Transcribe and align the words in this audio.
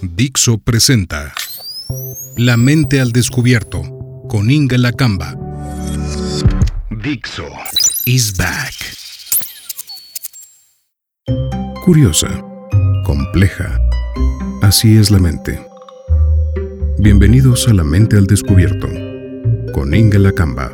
Dixo 0.00 0.58
presenta 0.58 1.32
La 2.36 2.56
mente 2.56 3.00
al 3.00 3.10
descubierto 3.10 3.82
con 4.28 4.48
Inga 4.48 4.78
Lacamba. 4.78 5.34
Dixo 7.02 7.44
is 8.04 8.36
back. 8.36 8.74
Curiosa, 11.84 12.28
compleja. 13.04 13.76
Así 14.62 14.96
es 14.96 15.10
la 15.10 15.18
mente. 15.18 15.66
Bienvenidos 16.98 17.66
a 17.66 17.74
La 17.74 17.82
mente 17.82 18.16
al 18.16 18.26
descubierto 18.26 18.86
con 19.72 19.92
Inga 19.92 20.20
Lacamba. 20.20 20.70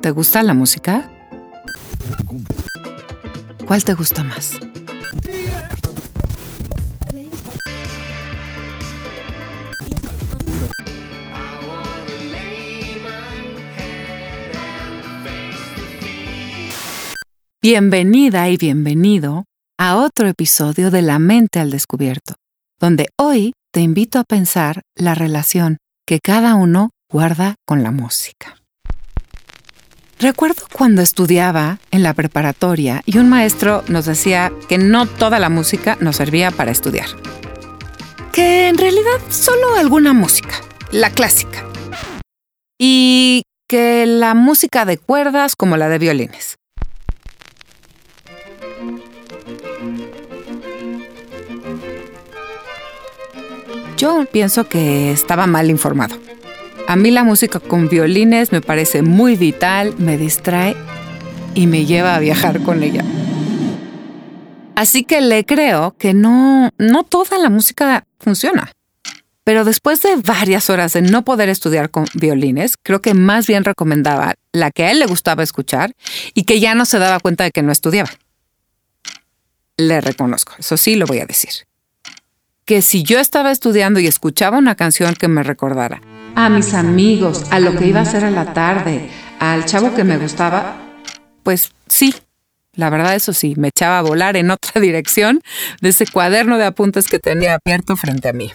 ¿Te 0.00 0.10
gusta 0.12 0.44
la 0.44 0.54
música? 0.54 1.10
¿Cuál 3.66 3.84
te 3.84 3.94
gusta 3.94 4.22
más? 4.22 4.58
Bienvenida 17.62 18.48
y 18.48 18.56
bienvenido 18.56 19.44
a 19.76 19.96
otro 19.96 20.28
episodio 20.28 20.92
de 20.92 21.02
La 21.02 21.18
mente 21.18 21.58
al 21.58 21.72
descubierto, 21.72 22.34
donde 22.80 23.08
hoy 23.18 23.54
te 23.72 23.80
invito 23.80 24.20
a 24.20 24.24
pensar 24.24 24.82
la 24.94 25.16
relación 25.16 25.78
que 26.06 26.20
cada 26.20 26.54
uno 26.54 26.90
guarda 27.10 27.56
con 27.66 27.82
la 27.82 27.90
música. 27.90 28.65
Recuerdo 30.18 30.62
cuando 30.72 31.02
estudiaba 31.02 31.78
en 31.90 32.02
la 32.02 32.14
preparatoria 32.14 33.02
y 33.04 33.18
un 33.18 33.28
maestro 33.28 33.84
nos 33.88 34.06
decía 34.06 34.50
que 34.66 34.78
no 34.78 35.04
toda 35.04 35.38
la 35.38 35.50
música 35.50 35.98
nos 36.00 36.16
servía 36.16 36.50
para 36.50 36.70
estudiar. 36.70 37.06
Que 38.32 38.68
en 38.68 38.78
realidad 38.78 39.20
solo 39.28 39.76
alguna 39.76 40.14
música, 40.14 40.54
la 40.90 41.10
clásica. 41.10 41.66
Y 42.78 43.42
que 43.68 44.06
la 44.06 44.32
música 44.32 44.86
de 44.86 44.96
cuerdas 44.96 45.54
como 45.54 45.76
la 45.76 45.90
de 45.90 45.98
violines. 45.98 46.56
Yo 53.98 54.24
pienso 54.32 54.66
que 54.66 55.10
estaba 55.10 55.46
mal 55.46 55.68
informado. 55.68 56.16
A 56.88 56.94
mí 56.94 57.10
la 57.10 57.24
música 57.24 57.58
con 57.58 57.88
violines 57.88 58.52
me 58.52 58.60
parece 58.60 59.02
muy 59.02 59.34
vital, 59.34 59.94
me 59.98 60.16
distrae 60.16 60.76
y 61.54 61.66
me 61.66 61.84
lleva 61.84 62.14
a 62.14 62.20
viajar 62.20 62.62
con 62.62 62.84
ella. 62.84 63.02
Así 64.76 65.02
que 65.02 65.20
le 65.20 65.44
creo 65.44 65.96
que 65.98 66.14
no, 66.14 66.70
no 66.78 67.02
toda 67.02 67.38
la 67.38 67.50
música 67.50 68.04
funciona. 68.20 68.70
Pero 69.42 69.64
después 69.64 70.00
de 70.02 70.16
varias 70.16 70.70
horas 70.70 70.92
de 70.92 71.02
no 71.02 71.24
poder 71.24 71.48
estudiar 71.48 71.90
con 71.90 72.06
violines, 72.14 72.74
creo 72.80 73.02
que 73.02 73.14
más 73.14 73.48
bien 73.48 73.64
recomendaba 73.64 74.34
la 74.52 74.70
que 74.70 74.84
a 74.84 74.92
él 74.92 75.00
le 75.00 75.06
gustaba 75.06 75.42
escuchar 75.42 75.92
y 76.34 76.44
que 76.44 76.60
ya 76.60 76.74
no 76.76 76.84
se 76.84 76.98
daba 76.98 77.18
cuenta 77.18 77.42
de 77.42 77.50
que 77.50 77.62
no 77.62 77.72
estudiaba. 77.72 78.10
Le 79.76 80.00
reconozco, 80.00 80.52
eso 80.58 80.76
sí 80.76 80.94
lo 80.94 81.06
voy 81.06 81.18
a 81.18 81.26
decir. 81.26 81.65
Que 82.66 82.82
si 82.82 83.02
yo 83.02 83.18
estaba 83.18 83.50
estudiando 83.50 84.00
y 84.00 84.06
escuchaba 84.06 84.58
una 84.58 84.74
canción 84.74 85.14
que 85.14 85.28
me 85.28 85.42
recordara 85.42 86.02
a 86.36 86.50
mis 86.50 86.74
amigos, 86.74 87.46
a 87.50 87.58
lo 87.58 87.74
que 87.76 87.86
iba 87.86 88.00
a 88.00 88.02
hacer 88.02 88.22
a 88.24 88.30
la 88.30 88.52
tarde, 88.52 89.08
al 89.40 89.64
chavo 89.64 89.94
que 89.94 90.04
me 90.04 90.18
gustaba, 90.18 90.76
pues 91.42 91.72
sí, 91.88 92.14
la 92.74 92.90
verdad 92.90 93.14
eso 93.14 93.32
sí, 93.32 93.54
me 93.56 93.68
echaba 93.68 93.98
a 93.98 94.02
volar 94.02 94.36
en 94.36 94.50
otra 94.50 94.80
dirección 94.80 95.40
de 95.80 95.88
ese 95.88 96.06
cuaderno 96.06 96.58
de 96.58 96.66
apuntes 96.66 97.08
que 97.08 97.18
tenía 97.18 97.56
abierto 97.56 97.96
frente 97.96 98.28
a 98.28 98.34
mí. 98.34 98.52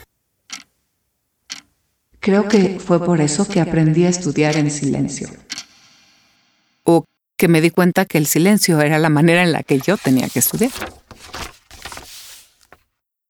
Creo 2.20 2.48
que 2.48 2.80
fue 2.80 3.04
por 3.04 3.20
eso 3.20 3.48
que 3.48 3.60
aprendí 3.60 4.05
a 4.05 4.10
estudiar 4.10 4.55
en 4.58 4.70
silencio. 4.70 5.27
O 6.83 7.05
que 7.36 7.48
me 7.48 7.61
di 7.61 7.71
cuenta 7.71 8.05
que 8.05 8.20
el 8.20 8.27
silencio 8.27 8.80
era 8.80 9.00
la 9.00 9.10
manera 9.10 9.42
en 9.42 9.52
la 9.52 9.64
que 9.64 9.80
yo 9.80 9.98
tenía 9.98 10.30
que 10.30 10.38
estudiar. 10.38 10.71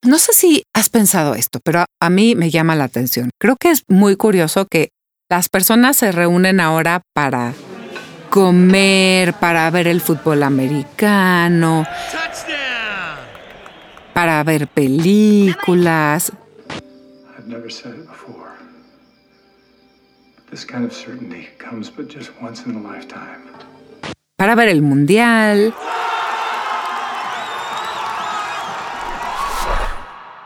No 0.04 0.18
sé 0.18 0.34
si 0.34 0.64
has 0.74 0.90
pensado 0.90 1.36
esto, 1.36 1.60
pero 1.64 1.86
a, 2.00 2.10
mí 2.10 2.34
me 2.34 2.50
llama 2.50 2.76
la 2.76 2.86
atención. 2.86 3.30
Creo 3.40 3.56
que 3.56 3.70
es 3.70 3.84
muy 3.88 4.16
curioso 4.16 4.66
que 4.66 4.90
las 5.30 5.48
personas 5.48 5.96
se 5.96 6.12
reúnen 6.12 6.60
ahora 6.60 7.02
para 7.14 7.54
comer, 8.32 9.36
para 9.36 9.70
ver 9.70 9.88
el 9.88 10.02
fútbol 10.02 10.42
americano, 10.42 11.86
para 14.14 14.44
ver 14.44 14.68
películas. 14.68 16.32
Para 24.36 24.56
ver 24.56 24.70
el 24.70 24.82
mundial. 24.82 25.76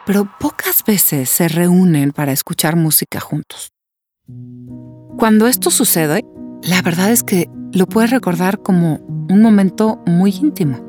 Pero 0.06 0.30
pocas 0.40 0.84
veces 0.86 1.30
se 1.30 1.48
reúnen 1.48 2.12
para 2.12 2.32
escuchar 2.32 2.76
música 2.76 3.20
juntos. 3.20 3.72
Cuando 5.18 5.48
esto 5.48 5.72
sucede, 5.72 6.24
la 6.62 6.82
verdad 6.82 7.12
es 7.12 7.24
que 7.24 7.50
lo 7.72 7.88
puedes 7.88 8.12
recordar 8.12 8.62
como 8.62 9.00
un 9.30 9.42
momento 9.42 10.02
muy 10.06 10.32
íntimo. 10.32 10.84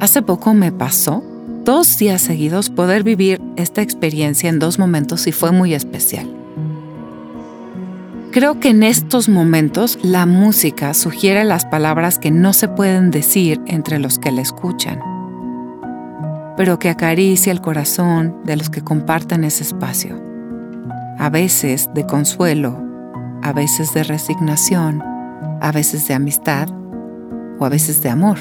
Hace 0.00 0.22
poco 0.22 0.54
me 0.54 0.72
pasó 0.72 1.22
dos 1.64 1.98
días 1.98 2.22
seguidos 2.22 2.70
poder 2.70 3.02
vivir 3.02 3.40
esta 3.56 3.82
experiencia 3.82 4.48
en 4.48 4.58
dos 4.58 4.78
momentos 4.78 5.26
y 5.26 5.32
fue 5.32 5.52
muy 5.52 5.74
especial. 5.74 6.32
Creo 8.30 8.60
que 8.60 8.68
en 8.70 8.82
estos 8.82 9.28
momentos 9.28 9.98
la 10.02 10.26
música 10.26 10.94
sugiere 10.94 11.44
las 11.44 11.64
palabras 11.64 12.18
que 12.18 12.30
no 12.30 12.52
se 12.52 12.68
pueden 12.68 13.10
decir 13.10 13.60
entre 13.66 13.98
los 13.98 14.18
que 14.18 14.30
la 14.30 14.42
escuchan 14.42 15.17
pero 16.58 16.80
que 16.80 16.90
acaricia 16.90 17.52
el 17.52 17.60
corazón 17.60 18.42
de 18.44 18.56
los 18.56 18.68
que 18.68 18.82
comparten 18.82 19.44
ese 19.44 19.62
espacio. 19.62 20.20
A 21.16 21.30
veces 21.30 21.88
de 21.94 22.04
consuelo, 22.04 22.84
a 23.44 23.52
veces 23.52 23.94
de 23.94 24.02
resignación, 24.02 25.00
a 25.60 25.70
veces 25.70 26.08
de 26.08 26.14
amistad 26.14 26.68
o 27.60 27.64
a 27.64 27.68
veces 27.68 28.02
de 28.02 28.08
amor. 28.08 28.38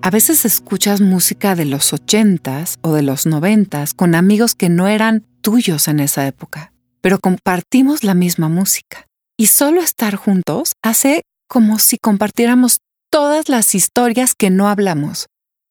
A 0.00 0.10
veces 0.10 0.44
escuchas 0.44 1.00
música 1.00 1.56
de 1.56 1.64
los 1.64 1.92
ochentas 1.92 2.76
o 2.82 2.92
de 2.92 3.02
los 3.02 3.26
noventas 3.26 3.92
con 3.92 4.14
amigos 4.14 4.54
que 4.54 4.68
no 4.68 4.86
eran 4.86 5.24
tuyos 5.40 5.88
en 5.88 5.98
esa 5.98 6.24
época, 6.28 6.72
pero 7.00 7.18
compartimos 7.18 8.04
la 8.04 8.14
misma 8.14 8.48
música. 8.48 9.08
Y 9.36 9.48
solo 9.48 9.80
estar 9.80 10.14
juntos 10.14 10.74
hace 10.84 11.22
como 11.48 11.80
si 11.80 11.98
compartiéramos 11.98 12.78
todas 13.10 13.48
las 13.48 13.74
historias 13.74 14.36
que 14.36 14.50
no 14.50 14.68
hablamos, 14.68 15.26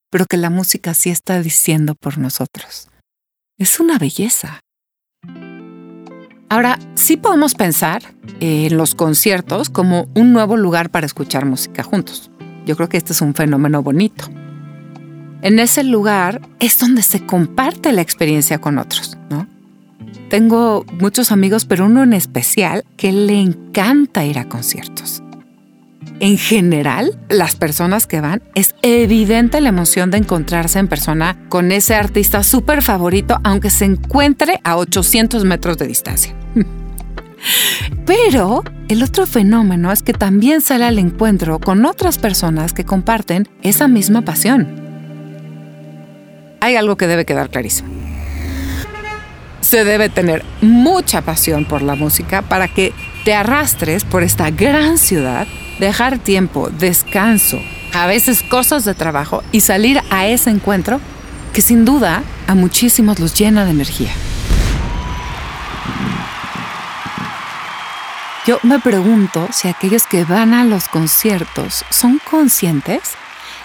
pero 0.10 0.26
que 0.26 0.38
la 0.38 0.50
música 0.50 0.94
sí 0.94 1.10
está 1.10 1.42
diciendo 1.42 1.96
por 1.96 2.18
nosotros. 2.18 2.90
Es 3.58 3.80
una 3.80 3.98
belleza. 3.98 4.62
Ahora, 6.50 6.80
sí 6.96 7.18
podemos 7.18 7.56
pensar 7.56 8.02
en 8.40 8.78
los 8.78 8.96
conciertos 8.96 9.70
como 9.70 10.08
un 10.16 10.32
nuevo 10.32 10.56
lugar 10.56 10.90
para 10.90 11.06
escuchar 11.06 11.46
música 11.46 11.84
juntos. 11.84 12.32
Yo 12.66 12.76
creo 12.78 12.88
que 12.88 12.98
este 12.98 13.14
es 13.14 13.22
un 13.22 13.34
fenómeno 13.34 13.84
bonito. 13.84 14.26
En 15.42 15.60
ese 15.60 15.84
lugar 15.84 16.42
es 16.60 16.80
donde 16.80 17.02
se 17.02 17.26
comparte 17.26 17.92
la 17.92 18.02
experiencia 18.02 18.60
con 18.60 18.78
otros, 18.78 19.18
¿no? 19.30 19.48
Tengo 20.30 20.86
muchos 21.00 21.32
amigos, 21.32 21.66
pero 21.66 21.86
uno 21.86 22.04
en 22.04 22.14
especial 22.14 22.86
que 22.96 23.12
le 23.12 23.40
encanta 23.40 24.26
ir 24.26 24.40
a 24.40 24.50
conciertos 24.50 25.22
en 26.20 26.38
general, 26.38 27.18
las 27.30 27.56
personas 27.56 28.08
que 28.08 28.22
van, 28.22 28.42
es 28.56 28.74
evidente 28.82 29.62
la 29.62 29.70
emoción 29.70 30.10
de 30.10 30.18
encontrarse 30.18 30.80
en 30.80 30.88
persona 30.88 31.38
con 31.50 31.72
ese 31.72 31.96
artista 31.96 32.44
súper 32.44 32.82
favorito, 32.82 33.40
aunque 33.44 33.70
se 33.70 33.86
encuentre 33.86 34.60
a 34.64 34.78
800 34.78 35.46
metros 35.46 35.78
de 35.78 35.88
distancia. 35.88 36.34
Pero 38.06 38.64
el 38.88 39.04
otro 39.04 39.28
fenómeno 39.28 39.92
es 39.92 40.02
que 40.02 40.14
también 40.14 40.62
sale 40.62 40.86
al 40.86 40.98
encuentro 40.98 41.60
con 41.60 41.86
otras 41.86 42.18
personas 42.18 42.74
que 42.74 42.84
comparten 42.84 43.48
esa 43.62 43.88
misma 43.88 44.24
pasión. 44.24 44.68
Hay 46.62 46.76
algo 46.76 46.98
que 46.98 47.06
debe 47.06 47.26
quedar 47.26 47.50
clarísimo. 47.50 47.90
Se 49.62 49.84
debe 49.84 50.10
tener 50.10 50.44
mucha 50.62 51.22
pasión 51.22 51.66
por 51.66 51.82
la 51.84 51.96
música 51.96 52.42
para 52.42 52.68
que 52.68 52.94
te 53.24 53.36
arrastres 53.36 54.04
por 54.04 54.24
esta 54.24 54.50
gran 54.50 54.98
ciudad 54.98 55.48
dejar 55.80 56.20
tiempo, 56.20 56.70
descanso, 56.70 57.60
a 57.94 58.08
veces 58.08 58.44
cosas 58.44 58.86
de 58.86 58.94
trabajo 58.94 59.44
y 59.52 59.62
salir 59.62 60.02
a 60.10 60.28
ese 60.28 60.50
encuentro 60.50 61.00
que 61.54 61.62
sin 61.62 61.86
duda 61.86 62.24
a 62.48 62.56
muchísimos 62.56 63.20
los 63.20 63.34
llena 63.34 63.66
de 63.66 63.72
energía. 63.72 64.12
Yo 68.46 68.60
me 68.64 68.80
pregunto 68.80 69.50
si 69.52 69.68
aquellos 69.68 70.08
que 70.08 70.24
van 70.24 70.54
a 70.54 70.64
los 70.64 70.88
conciertos 70.88 71.84
son 71.90 72.22
conscientes 72.30 73.12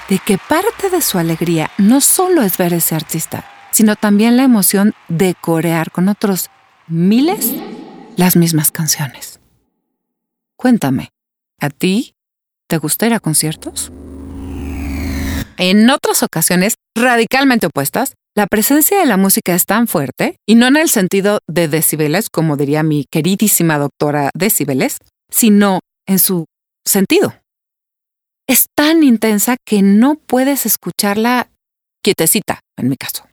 de 0.09 0.19
que 0.19 0.39
parte 0.39 0.91
de 0.91 1.01
su 1.01 1.19
alegría 1.19 1.71
no 1.79 2.01
solo 2.01 2.43
es 2.43 2.57
ver 2.57 2.73
ese 2.73 2.97
artista, 2.97 3.45
sino 3.71 3.95
también 3.95 4.37
la 4.37 4.43
emoción 4.43 4.95
de 5.09 5.37
corear 5.41 5.93
con 5.93 6.09
otros 6.09 6.51
miles 6.89 7.53
las 8.17 8.35
mismas 8.35 8.73
canciones. 8.73 9.41
Cuéntame, 10.57 11.11
¿a 11.63 11.71
ti 11.71 12.15
te 12.69 12.77
gusta 12.79 13.07
ir 13.07 13.15
a 13.15 13.21
conciertos? 13.21 13.93
En 15.59 15.89
otras 15.91 16.23
ocasiones 16.23 16.75
radicalmente 16.97 17.67
opuestas, 17.67 18.15
la 18.35 18.47
presencia 18.47 18.99
de 18.99 19.07
la 19.07 19.17
música 19.17 19.55
es 19.55 19.65
tan 19.65 19.87
fuerte, 19.87 20.37
y 20.47 20.55
no 20.55 20.67
en 20.67 20.77
el 20.77 20.89
sentido 20.89 21.39
de 21.47 21.69
decibeles, 21.69 22.31
como 22.31 22.57
diría 22.57 22.83
mi 22.83 23.05
queridísima 23.11 23.79
doctora 23.79 24.31
decibeles, 24.35 24.99
sino 25.31 25.81
en 26.07 26.19
su 26.19 26.47
sentido. 26.85 27.35
Es 28.49 28.67
tan 28.75 29.03
intensa 29.03 29.57
que 29.65 29.83
no 29.83 30.17
puedes 30.17 30.67
escucharla 30.67 31.51
quietecita, 32.03 32.61
en 32.77 32.89
mi 32.89 32.97
caso. 32.97 33.29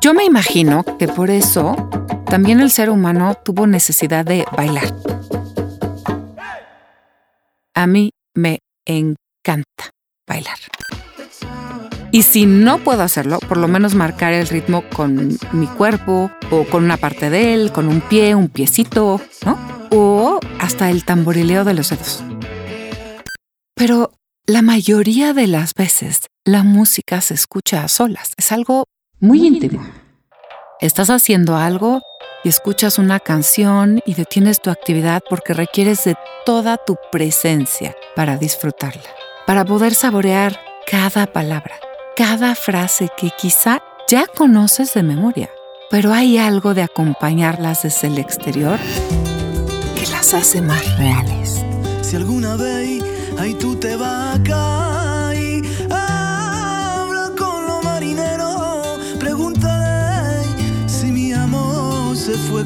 Yo 0.00 0.14
me 0.14 0.24
imagino 0.24 0.84
que 0.98 1.06
por 1.06 1.30
eso 1.30 1.76
también 2.26 2.60
el 2.60 2.70
ser 2.70 2.90
humano 2.90 3.34
tuvo 3.44 3.66
necesidad 3.66 4.24
de 4.24 4.46
bailar. 4.56 4.92
A 7.80 7.86
mí 7.86 8.10
me 8.36 8.58
encanta 8.84 9.88
bailar. 10.28 10.58
Y 12.12 12.24
si 12.24 12.44
no 12.44 12.84
puedo 12.84 13.00
hacerlo, 13.00 13.38
por 13.38 13.56
lo 13.56 13.68
menos 13.68 13.94
marcar 13.94 14.34
el 14.34 14.48
ritmo 14.48 14.84
con 14.90 15.38
mi 15.52 15.66
cuerpo 15.66 16.30
o 16.50 16.64
con 16.64 16.84
una 16.84 16.98
parte 16.98 17.30
de 17.30 17.54
él, 17.54 17.72
con 17.72 17.88
un 17.88 18.02
pie, 18.02 18.34
un 18.34 18.48
piecito, 18.48 19.18
¿no? 19.46 19.58
O 19.92 20.40
hasta 20.58 20.90
el 20.90 21.06
tamborileo 21.06 21.64
de 21.64 21.72
los 21.72 21.88
dedos. 21.88 22.22
Pero 23.74 24.12
la 24.44 24.60
mayoría 24.60 25.32
de 25.32 25.46
las 25.46 25.72
veces 25.72 26.26
la 26.44 26.62
música 26.62 27.22
se 27.22 27.32
escucha 27.32 27.82
a 27.82 27.88
solas. 27.88 28.34
Es 28.36 28.52
algo 28.52 28.84
muy 29.20 29.46
íntimo. 29.46 29.82
Estás 30.80 31.08
haciendo 31.08 31.56
algo 31.56 32.02
y 32.44 32.48
escuchas 32.48 32.98
una 32.98 33.20
canción 33.20 34.00
y 34.04 34.14
detienes 34.14 34.60
tu 34.60 34.70
actividad 34.70 35.22
porque 35.28 35.54
requieres 35.54 36.04
de 36.04 36.16
toda 36.44 36.76
tu 36.76 36.96
presencia 37.12 37.94
para 38.16 38.36
disfrutarla, 38.36 39.10
para 39.46 39.64
poder 39.64 39.94
saborear 39.94 40.58
cada 40.86 41.26
palabra 41.26 41.80
cada 42.20 42.54
frase 42.54 43.08
que 43.16 43.30
quizá 43.30 43.82
ya 44.06 44.26
conoces 44.26 44.92
de 44.92 45.02
memoria, 45.02 45.48
pero 45.90 46.12
hay 46.12 46.36
algo 46.36 46.74
de 46.74 46.82
acompañarlas 46.82 47.84
desde 47.84 48.08
el 48.08 48.18
exterior 48.18 48.78
que 49.94 50.06
las 50.10 50.34
hace 50.34 50.60
más 50.60 50.98
reales. 50.98 51.64
Si 52.02 52.16
alguna 52.16 52.56
vez 52.56 53.02
ahí 53.38 53.54
tú 53.54 53.74
te 53.76 53.96
vas 53.96 54.38
y 54.38 54.42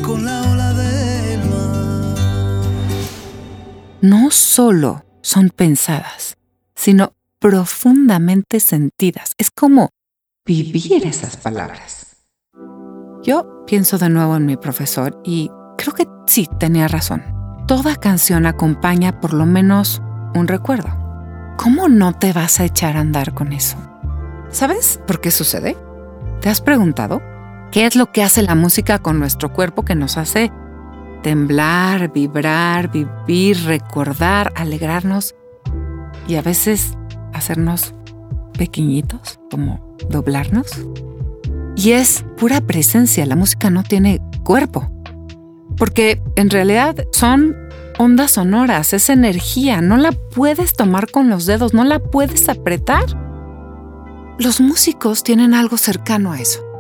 con 0.03 0.25
la 0.25 0.43
ola 0.43 0.73
del 0.73 1.49
mar. 1.49 2.17
No 4.01 4.31
solo 4.31 5.05
son 5.23 5.51
pensadas, 5.51 6.37
sino 6.75 7.13
profundamente 7.39 8.61
sentidas. 8.61 9.33
Es 9.39 9.51
como 9.51 9.91
vivir 10.47 11.07
esas 11.07 11.37
palabras. 11.37 12.17
Yo 13.23 13.65
pienso 13.67 13.99
de 13.99 14.11
nuevo 14.11 14.37
en 14.37 14.47
mi 14.47 14.57
profesor 14.57 15.21
y 15.25 15.51
creo 15.79 15.95
que 15.95 16.07
sí 16.27 16.49
tenía 16.59 16.89
razón. 16.89 17.23
Toda 17.67 17.97
canción 17.97 18.47
acompaña 18.47 19.21
por 19.21 19.33
lo 19.33 19.47
menos 19.47 20.03
un 20.35 20.49
recuerdo. 20.49 20.89
¿Cómo 21.57 21.89
no 21.89 22.13
te 22.13 22.33
vas 22.33 22.61
a 22.61 22.65
echar 22.65 22.97
a 22.97 23.01
andar 23.01 23.33
con 23.33 23.53
eso? 23.53 23.77
¿Sabes 24.51 25.01
por 25.07 25.21
qué 25.21 25.31
sucede? 25.31 25.77
¿Te 26.41 26.51
has 26.51 26.61
preguntado? 26.61 27.23
¿Qué 27.75 27.87
es 27.87 27.97
lo 27.97 28.13
que 28.13 28.23
hace 28.23 28.41
la 28.43 28.55
música 28.55 29.01
con 29.01 29.19
nuestro 29.19 29.53
cuerpo 29.53 29.85
que 29.85 29.97
nos 29.97 30.17
hace 30.17 30.53
temblar, 31.25 32.13
vibrar, 32.13 32.89
vivir, 32.93 33.65
recordar, 33.65 34.53
alegrarnos 34.55 35.35
y 36.29 36.37
a 36.37 36.43
veces 36.43 36.93
hacernos 37.33 37.93
pequeñitos, 38.57 39.41
como 39.51 39.97
doblarnos. 40.09 40.69
Y 41.75 41.91
es 41.91 42.25
pura 42.37 42.61
presencia, 42.61 43.27
la 43.27 43.35
música 43.35 43.71
no 43.71 43.83
tiene 43.83 44.21
cuerpo, 44.45 44.93
porque 45.77 46.23
en 46.37 46.51
realidad 46.51 46.95
son 47.11 47.57
ondas 47.99 48.31
sonoras, 48.31 48.93
es 48.93 49.11
energía, 49.11 49.81
no 49.81 49.97
la 49.97 50.13
puedes 50.13 50.75
tomar 50.75 51.11
con 51.11 51.29
los 51.29 51.45
dedos, 51.45 51.75
no 51.75 51.83
la 51.83 51.99
puedes 51.99 52.49
apretar. 52.49 53.07
Los 54.39 54.61
músicos 54.61 55.25
tienen 55.25 55.55
algo 55.55 55.77
cercano 55.77 56.31
a 56.31 56.39
eso. 56.39 56.74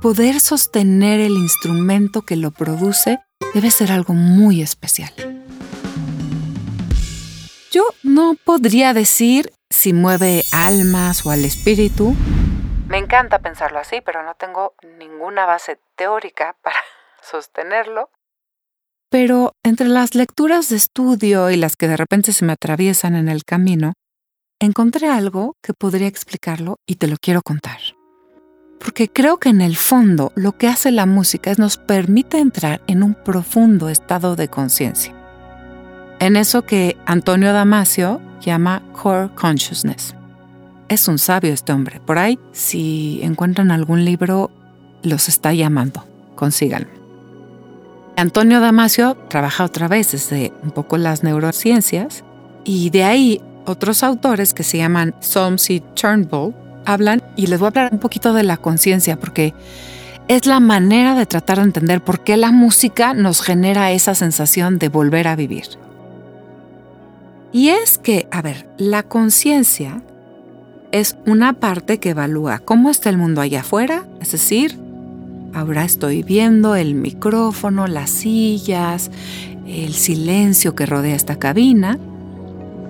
Poder 0.00 0.40
sostener 0.40 1.20
el 1.20 1.32
instrumento 1.32 2.22
que 2.22 2.34
lo 2.34 2.52
produce 2.52 3.18
debe 3.52 3.70
ser 3.70 3.92
algo 3.92 4.14
muy 4.14 4.62
especial. 4.62 5.12
Yo 7.70 7.82
no 8.02 8.34
podría 8.42 8.94
decir 8.94 9.52
si 9.68 9.92
mueve 9.92 10.44
almas 10.52 11.26
o 11.26 11.30
al 11.30 11.44
espíritu. 11.44 12.14
Me 12.88 12.96
encanta 12.96 13.40
pensarlo 13.40 13.78
así, 13.78 14.00
pero 14.00 14.22
no 14.22 14.34
tengo 14.36 14.72
ninguna 14.98 15.44
base 15.44 15.78
teórica 15.96 16.56
para 16.62 16.82
sostenerlo. 17.20 18.08
Pero 19.10 19.52
entre 19.62 19.88
las 19.88 20.14
lecturas 20.14 20.70
de 20.70 20.76
estudio 20.76 21.50
y 21.50 21.56
las 21.56 21.76
que 21.76 21.88
de 21.88 21.98
repente 21.98 22.32
se 22.32 22.46
me 22.46 22.54
atraviesan 22.54 23.16
en 23.16 23.28
el 23.28 23.44
camino, 23.44 23.92
encontré 24.60 25.08
algo 25.08 25.56
que 25.62 25.74
podría 25.74 26.08
explicarlo 26.08 26.76
y 26.86 26.94
te 26.94 27.06
lo 27.06 27.16
quiero 27.20 27.42
contar. 27.42 27.80
Porque 28.82 29.10
creo 29.10 29.36
que 29.38 29.50
en 29.50 29.60
el 29.60 29.76
fondo 29.76 30.32
lo 30.34 30.56
que 30.56 30.66
hace 30.66 30.90
la 30.90 31.06
música 31.06 31.50
es 31.50 31.58
nos 31.58 31.76
permite 31.76 32.38
entrar 32.38 32.80
en 32.86 33.02
un 33.02 33.14
profundo 33.14 33.88
estado 33.88 34.36
de 34.36 34.48
conciencia. 34.48 35.14
En 36.18 36.36
eso 36.36 36.62
que 36.62 36.96
Antonio 37.06 37.52
Damasio 37.52 38.20
llama 38.40 38.82
Core 38.92 39.30
Consciousness. 39.34 40.14
Es 40.88 41.08
un 41.08 41.18
sabio 41.18 41.52
este 41.52 41.72
hombre. 41.72 42.00
Por 42.00 42.18
ahí, 42.18 42.38
si 42.52 43.20
encuentran 43.22 43.70
algún 43.70 44.04
libro, 44.04 44.50
los 45.02 45.28
está 45.28 45.52
llamando. 45.52 46.04
Consíganlo. 46.34 46.88
Antonio 48.16 48.60
Damasio 48.60 49.14
trabaja 49.28 49.64
otra 49.64 49.88
vez 49.88 50.12
desde 50.12 50.52
un 50.62 50.72
poco 50.72 50.96
las 50.98 51.22
neurociencias 51.22 52.24
y 52.64 52.90
de 52.90 53.04
ahí 53.04 53.40
otros 53.66 54.02
autores 54.02 54.52
que 54.52 54.62
se 54.62 54.78
llaman 54.78 55.14
Solms 55.20 55.70
y 55.70 55.80
Turnbull 55.80 56.54
hablan 56.92 57.22
y 57.36 57.46
les 57.46 57.58
voy 57.58 57.66
a 57.66 57.68
hablar 57.68 57.88
un 57.92 57.98
poquito 57.98 58.32
de 58.32 58.42
la 58.42 58.56
conciencia 58.56 59.18
porque 59.18 59.54
es 60.28 60.46
la 60.46 60.60
manera 60.60 61.14
de 61.14 61.26
tratar 61.26 61.58
de 61.58 61.64
entender 61.64 62.02
por 62.02 62.20
qué 62.20 62.36
la 62.36 62.52
música 62.52 63.14
nos 63.14 63.42
genera 63.42 63.90
esa 63.90 64.14
sensación 64.14 64.78
de 64.78 64.88
volver 64.88 65.26
a 65.26 65.36
vivir. 65.36 65.64
Y 67.52 67.70
es 67.70 67.98
que, 67.98 68.28
a 68.30 68.42
ver, 68.42 68.68
la 68.78 69.02
conciencia 69.02 70.02
es 70.92 71.16
una 71.26 71.54
parte 71.54 71.98
que 71.98 72.10
evalúa 72.10 72.60
cómo 72.60 72.90
está 72.90 73.10
el 73.10 73.16
mundo 73.16 73.40
allá 73.40 73.60
afuera, 73.60 74.04
es 74.20 74.32
decir, 74.32 74.78
ahora 75.52 75.84
estoy 75.84 76.22
viendo 76.22 76.76
el 76.76 76.94
micrófono, 76.94 77.86
las 77.86 78.10
sillas, 78.10 79.10
el 79.66 79.94
silencio 79.94 80.74
que 80.74 80.86
rodea 80.86 81.16
esta 81.16 81.36
cabina, 81.36 81.98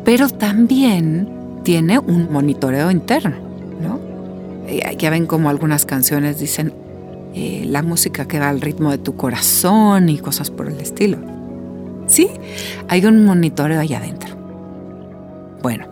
pero 0.05 0.29
también 0.29 1.29
tiene 1.63 1.99
un 1.99 2.33
monitoreo 2.33 2.91
interno, 2.91 3.37
¿no? 3.37 3.50
Ya 4.99 5.11
ven 5.11 5.27
como 5.27 5.49
algunas 5.51 5.87
canciones 5.87 6.39
dicen 6.39 6.73
eh, 7.35 7.65
la 7.67 7.83
música 7.83 8.27
que 8.27 8.41
va 8.41 8.49
al 8.49 8.61
ritmo 8.61 8.91
de 8.91 8.99
tu 8.99 9.17
corazón 9.17 10.09
y 10.09 10.19
cosas 10.19 10.51
por 10.51 10.69
el 10.69 10.81
estilo. 10.81 11.19
Sí, 12.07 12.29
hay 12.89 13.07
un 13.07 13.25
monitoreo 13.25 13.81
allá 13.81 13.99
adentro. 13.99 14.37
Bueno, 15.63 15.87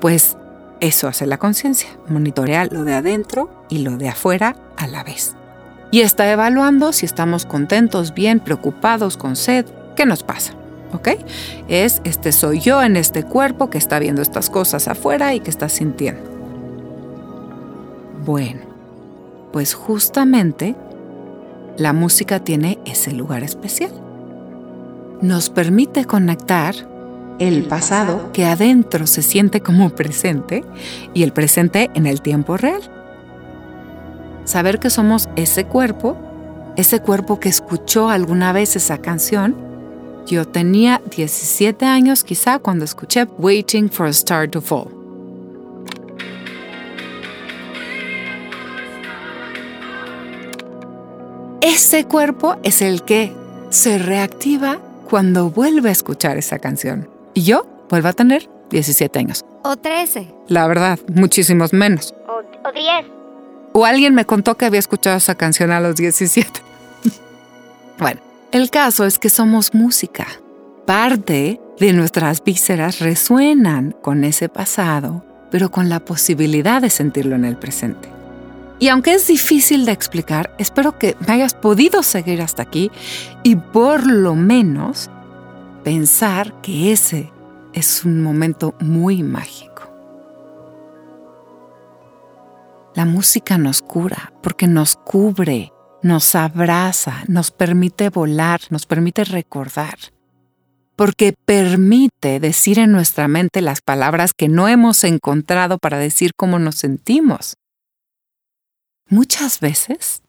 pues 0.00 0.36
eso 0.78 1.08
hace 1.08 1.26
la 1.26 1.38
conciencia, 1.38 1.88
monitorea 2.08 2.66
lo 2.66 2.84
de 2.84 2.94
adentro 2.94 3.50
y 3.68 3.78
lo 3.78 3.96
de 3.96 4.08
afuera 4.08 4.56
a 4.76 4.86
la 4.86 5.02
vez. 5.02 5.34
Y 5.90 6.00
está 6.00 6.30
evaluando 6.30 6.92
si 6.92 7.04
estamos 7.04 7.46
contentos, 7.46 8.14
bien, 8.14 8.38
preocupados, 8.38 9.16
con 9.16 9.34
sed, 9.34 9.66
qué 9.96 10.06
nos 10.06 10.22
pasa. 10.22 10.54
¿Ok? 10.92 11.08
Es, 11.68 12.00
este 12.04 12.32
soy 12.32 12.60
yo 12.60 12.82
en 12.82 12.96
este 12.96 13.24
cuerpo 13.24 13.70
que 13.70 13.78
está 13.78 13.98
viendo 13.98 14.22
estas 14.22 14.50
cosas 14.50 14.88
afuera 14.88 15.34
y 15.34 15.40
que 15.40 15.50
está 15.50 15.68
sintiendo. 15.68 16.29
Bueno, 18.24 18.60
pues 19.52 19.74
justamente 19.74 20.76
la 21.76 21.92
música 21.92 22.40
tiene 22.40 22.78
ese 22.84 23.12
lugar 23.12 23.42
especial. 23.42 23.92
Nos 25.22 25.50
permite 25.50 26.04
conectar 26.04 26.74
el 27.38 27.64
pasado 27.64 28.32
que 28.32 28.44
adentro 28.44 29.06
se 29.06 29.22
siente 29.22 29.60
como 29.60 29.90
presente 29.90 30.64
y 31.14 31.22
el 31.22 31.32
presente 31.32 31.90
en 31.94 32.06
el 32.06 32.20
tiempo 32.20 32.56
real. 32.56 32.82
Saber 34.44 34.78
que 34.78 34.90
somos 34.90 35.28
ese 35.36 35.64
cuerpo, 35.64 36.16
ese 36.76 37.00
cuerpo 37.00 37.40
que 37.40 37.48
escuchó 37.48 38.10
alguna 38.10 38.52
vez 38.52 38.76
esa 38.76 38.98
canción 38.98 39.70
Yo 40.26 40.46
tenía 40.46 41.00
17 41.16 41.84
años 41.86 42.24
quizá 42.24 42.58
cuando 42.58 42.84
escuché 42.84 43.24
Waiting 43.38 43.90
for 43.90 44.06
a 44.06 44.10
Star 44.10 44.48
to 44.48 44.60
Fall. 44.60 44.99
Ese 51.82 52.04
cuerpo 52.04 52.58
es 52.62 52.82
el 52.82 53.04
que 53.04 53.32
se 53.70 53.96
reactiva 53.96 54.80
cuando 55.08 55.48
vuelve 55.48 55.88
a 55.88 55.92
escuchar 55.92 56.36
esa 56.36 56.58
canción. 56.58 57.08
Y 57.32 57.44
yo 57.44 57.66
vuelvo 57.88 58.08
a 58.08 58.12
tener 58.12 58.50
17 58.68 59.18
años. 59.18 59.46
O 59.62 59.76
13. 59.76 60.28
La 60.46 60.66
verdad, 60.66 60.98
muchísimos 61.08 61.72
menos. 61.72 62.14
O, 62.28 62.68
o 62.68 62.72
10. 62.72 62.84
O 63.72 63.86
alguien 63.86 64.14
me 64.14 64.26
contó 64.26 64.58
que 64.58 64.66
había 64.66 64.78
escuchado 64.78 65.16
esa 65.16 65.36
canción 65.36 65.70
a 65.70 65.80
los 65.80 65.96
17. 65.96 66.60
bueno, 67.98 68.20
el 68.52 68.68
caso 68.68 69.06
es 69.06 69.18
que 69.18 69.30
somos 69.30 69.72
música. 69.72 70.26
Parte 70.86 71.62
de 71.78 71.92
nuestras 71.94 72.44
vísceras 72.44 72.98
resuenan 72.98 73.96
con 74.02 74.24
ese 74.24 74.50
pasado, 74.50 75.24
pero 75.50 75.70
con 75.70 75.88
la 75.88 76.00
posibilidad 76.00 76.82
de 76.82 76.90
sentirlo 76.90 77.36
en 77.36 77.46
el 77.46 77.56
presente. 77.56 78.19
Y 78.80 78.88
aunque 78.88 79.12
es 79.12 79.26
difícil 79.26 79.84
de 79.84 79.92
explicar, 79.92 80.54
espero 80.56 80.98
que 80.98 81.14
me 81.26 81.34
hayas 81.34 81.52
podido 81.52 82.02
seguir 82.02 82.40
hasta 82.40 82.62
aquí 82.62 82.90
y 83.42 83.54
por 83.54 84.06
lo 84.06 84.34
menos 84.34 85.10
pensar 85.84 86.62
que 86.62 86.90
ese 86.90 87.30
es 87.74 88.06
un 88.06 88.22
momento 88.22 88.74
muy 88.80 89.22
mágico. 89.22 89.70
La 92.94 93.04
música 93.04 93.58
nos 93.58 93.82
cura 93.82 94.32
porque 94.42 94.66
nos 94.66 94.96
cubre, 94.96 95.74
nos 96.02 96.34
abraza, 96.34 97.22
nos 97.28 97.50
permite 97.50 98.08
volar, 98.08 98.60
nos 98.70 98.86
permite 98.86 99.24
recordar, 99.24 99.98
porque 100.96 101.34
permite 101.44 102.40
decir 102.40 102.78
en 102.78 102.92
nuestra 102.92 103.28
mente 103.28 103.60
las 103.60 103.82
palabras 103.82 104.32
que 104.32 104.48
no 104.48 104.68
hemos 104.68 105.04
encontrado 105.04 105.76
para 105.76 105.98
decir 105.98 106.32
cómo 106.34 106.58
nos 106.58 106.76
sentimos. 106.76 107.59
Muchas 109.10 109.58
veces, 109.58 110.22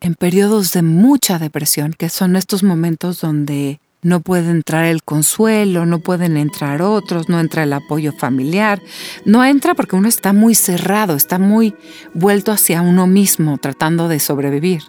en 0.00 0.14
periodos 0.14 0.72
de 0.72 0.82
mucha 0.82 1.40
depresión, 1.40 1.92
que 1.92 2.08
son 2.08 2.36
estos 2.36 2.62
momentos 2.62 3.20
donde 3.20 3.80
no 4.02 4.20
puede 4.20 4.50
entrar 4.50 4.84
el 4.84 5.02
consuelo, 5.02 5.84
no 5.84 5.98
pueden 5.98 6.36
entrar 6.36 6.80
otros, 6.80 7.28
no 7.28 7.40
entra 7.40 7.64
el 7.64 7.72
apoyo 7.72 8.12
familiar, 8.12 8.80
no 9.24 9.44
entra 9.44 9.74
porque 9.74 9.96
uno 9.96 10.06
está 10.06 10.32
muy 10.32 10.54
cerrado, 10.54 11.16
está 11.16 11.40
muy 11.40 11.74
vuelto 12.14 12.52
hacia 12.52 12.82
uno 12.82 13.08
mismo, 13.08 13.58
tratando 13.58 14.06
de 14.06 14.20
sobrevivir. 14.20 14.84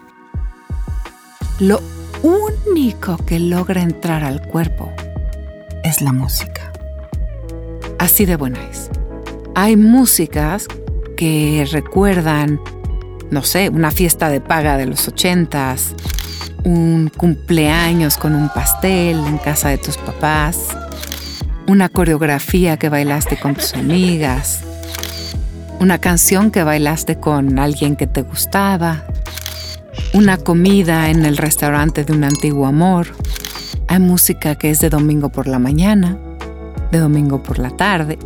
Lo 1.58 1.82
único 2.22 3.16
que 3.26 3.40
logra 3.40 3.82
entrar 3.82 4.22
al 4.22 4.40
cuerpo 4.46 4.92
es 5.82 6.00
la 6.00 6.12
música. 6.12 6.72
Así 7.98 8.24
de 8.24 8.36
buena 8.36 8.64
es. 8.70 8.88
Hay 9.56 9.76
músicas 9.76 10.68
que 11.16 11.66
recuerdan 11.72 12.60
no 13.32 13.42
sé, 13.42 13.70
una 13.70 13.90
fiesta 13.90 14.28
de 14.28 14.42
paga 14.42 14.76
de 14.76 14.84
los 14.84 15.08
ochentas, 15.08 15.94
un 16.64 17.10
cumpleaños 17.16 18.18
con 18.18 18.34
un 18.34 18.50
pastel 18.50 19.18
en 19.26 19.38
casa 19.38 19.70
de 19.70 19.78
tus 19.78 19.96
papás, 19.96 20.68
una 21.66 21.88
coreografía 21.88 22.76
que 22.76 22.90
bailaste 22.90 23.38
con 23.38 23.54
tus 23.54 23.72
amigas, 23.72 24.60
una 25.80 25.98
canción 25.98 26.50
que 26.50 26.62
bailaste 26.62 27.18
con 27.18 27.58
alguien 27.58 27.96
que 27.96 28.06
te 28.06 28.20
gustaba, 28.20 29.06
una 30.12 30.36
comida 30.36 31.08
en 31.08 31.24
el 31.24 31.38
restaurante 31.38 32.04
de 32.04 32.12
un 32.12 32.24
antiguo 32.24 32.66
amor. 32.66 33.08
Hay 33.88 33.98
música 33.98 34.56
que 34.56 34.68
es 34.68 34.80
de 34.80 34.90
domingo 34.90 35.30
por 35.30 35.46
la 35.46 35.58
mañana, 35.58 36.18
de 36.90 36.98
domingo 36.98 37.42
por 37.42 37.58
la 37.58 37.70
tarde, 37.70 38.18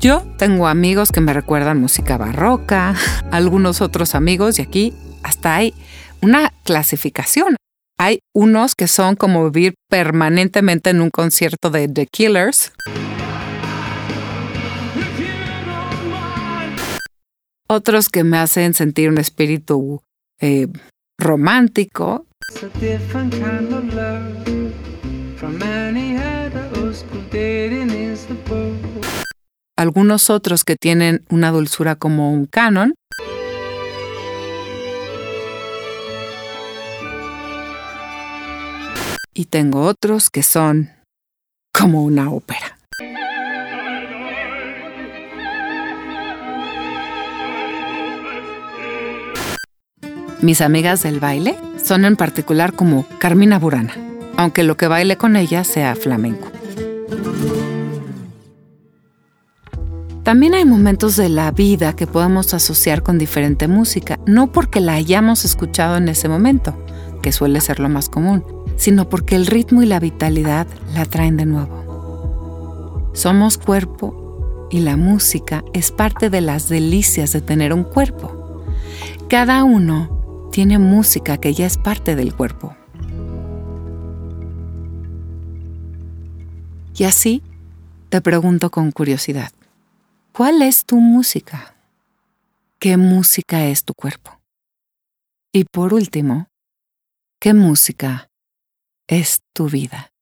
yo 0.00 0.26
tengo 0.38 0.66
amigos 0.66 1.12
que 1.12 1.20
me 1.20 1.34
recuerdan 1.34 1.78
música 1.78 2.16
barroca, 2.16 2.94
algunos 3.30 3.82
otros 3.82 4.14
amigos 4.14 4.58
y 4.58 4.62
aquí 4.62 4.94
hasta 5.22 5.56
hay 5.56 5.74
una 6.22 6.52
clasificación. 6.64 7.56
Hay 7.98 8.20
unos 8.34 8.74
que 8.74 8.88
son 8.88 9.14
como 9.14 9.50
vivir 9.50 9.74
permanentemente 9.90 10.88
en 10.88 11.02
un 11.02 11.10
concierto 11.10 11.68
de 11.68 11.86
The 11.86 12.06
Killers. 12.06 12.72
Otros 17.68 18.08
que 18.08 18.24
me 18.24 18.38
hacen 18.38 18.72
sentir 18.72 19.10
un 19.10 19.18
espíritu 19.18 20.00
eh, 20.40 20.68
romántico. 21.18 22.24
Algunos 29.80 30.28
otros 30.28 30.62
que 30.64 30.76
tienen 30.76 31.24
una 31.30 31.50
dulzura 31.50 31.96
como 31.96 32.30
un 32.34 32.44
canon. 32.44 32.92
Y 39.32 39.46
tengo 39.46 39.86
otros 39.86 40.28
que 40.28 40.42
son 40.42 40.90
como 41.72 42.04
una 42.04 42.30
ópera. 42.30 42.76
Mis 50.42 50.60
amigas 50.60 51.02
del 51.04 51.20
baile 51.20 51.56
son 51.82 52.04
en 52.04 52.16
particular 52.16 52.74
como 52.74 53.06
Carmina 53.18 53.58
Burana, 53.58 53.94
aunque 54.36 54.62
lo 54.62 54.76
que 54.76 54.88
baile 54.88 55.16
con 55.16 55.36
ella 55.36 55.64
sea 55.64 55.96
flamenco. 55.96 56.59
También 60.30 60.54
hay 60.54 60.64
momentos 60.64 61.16
de 61.16 61.28
la 61.28 61.50
vida 61.50 61.96
que 61.96 62.06
podemos 62.06 62.54
asociar 62.54 63.02
con 63.02 63.18
diferente 63.18 63.66
música, 63.66 64.20
no 64.26 64.52
porque 64.52 64.78
la 64.78 64.92
hayamos 64.92 65.44
escuchado 65.44 65.96
en 65.96 66.08
ese 66.08 66.28
momento, 66.28 66.72
que 67.20 67.32
suele 67.32 67.60
ser 67.60 67.80
lo 67.80 67.88
más 67.88 68.08
común, 68.08 68.44
sino 68.76 69.08
porque 69.08 69.34
el 69.34 69.46
ritmo 69.46 69.82
y 69.82 69.86
la 69.86 69.98
vitalidad 69.98 70.68
la 70.94 71.04
traen 71.04 71.36
de 71.36 71.46
nuevo. 71.46 73.10
Somos 73.12 73.58
cuerpo 73.58 74.68
y 74.70 74.82
la 74.82 74.96
música 74.96 75.64
es 75.72 75.90
parte 75.90 76.30
de 76.30 76.42
las 76.42 76.68
delicias 76.68 77.32
de 77.32 77.40
tener 77.40 77.72
un 77.72 77.82
cuerpo. 77.82 78.62
Cada 79.28 79.64
uno 79.64 80.48
tiene 80.52 80.78
música 80.78 81.38
que 81.38 81.54
ya 81.54 81.66
es 81.66 81.76
parte 81.76 82.14
del 82.14 82.36
cuerpo. 82.36 82.76
Y 86.96 87.02
así 87.02 87.42
te 88.10 88.20
pregunto 88.20 88.70
con 88.70 88.92
curiosidad. 88.92 89.50
¿Cuál 90.32 90.62
es 90.62 90.84
tu 90.84 90.96
música? 90.96 91.74
¿Qué 92.78 92.96
música 92.96 93.66
es 93.66 93.84
tu 93.84 93.94
cuerpo? 93.94 94.40
Y 95.52 95.64
por 95.64 95.92
último, 95.92 96.46
¿qué 97.40 97.52
música 97.52 98.30
es 99.08 99.40
tu 99.52 99.68
vida? 99.68 100.12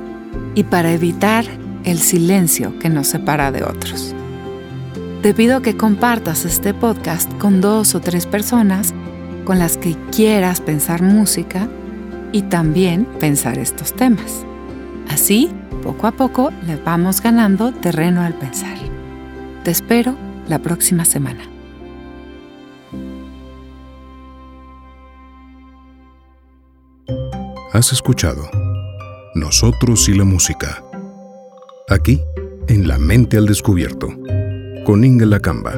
Y 0.55 0.65
para 0.65 0.93
evitar 0.93 1.45
el 1.85 1.99
silencio 1.99 2.79
que 2.79 2.89
nos 2.89 3.09
separa 3.09 3.51
de 3.51 3.65
otros. 3.65 4.15
Te 5.23 5.35
pido 5.35 5.61
que 5.61 5.77
compartas 5.77 6.45
este 6.45 6.75
podcast 6.75 7.33
con 7.39 7.61
dos 7.61 7.95
o 7.97 8.01
tres 8.01 8.27
personas 8.27 8.95
con 9.45 9.59
las 9.59 9.77
que 9.77 9.97
quieras 10.15 10.61
pensar 10.61 11.03
música 11.03 11.69
y 12.31 12.43
también 12.43 13.05
pensar 13.19 13.59
estos 13.59 13.95
temas. 13.95 14.45
Así 15.09 15.51
poco 15.83 16.07
a 16.07 16.13
poco 16.13 16.51
le 16.67 16.77
vamos 16.77 17.21
ganando 17.21 17.73
terreno 17.73 18.23
al 18.23 18.35
pensar. 18.35 18.79
Te 19.65 19.71
espero 19.71 20.17
la 20.49 20.61
próxima 20.61 21.05
semana. 21.05 21.45
Has 27.73 27.93
escuchado 27.93 28.49
Nosotros 29.35 30.09
y 30.09 30.15
la 30.15 30.25
música. 30.25 30.85
Aquí, 31.89 32.21
en 32.69 32.87
La 32.87 32.99
Mente 32.99 33.37
al 33.39 33.47
Descubierto, 33.47 34.09
con 34.85 35.05
Inga 35.05 35.27
Lacamba. 35.27 35.75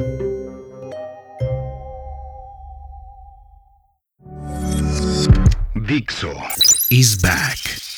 Dixo 5.73 6.33
is 6.89 7.21
back. 7.21 7.94